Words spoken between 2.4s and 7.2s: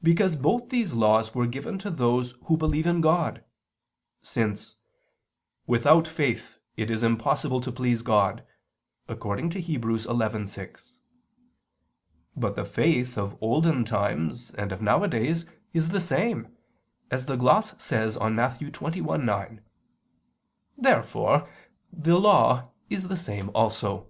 who believe in God: since "without faith it is